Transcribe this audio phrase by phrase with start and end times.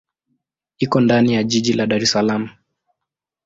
[0.79, 2.49] Iko ndani ya jiji la Dar es Salaam.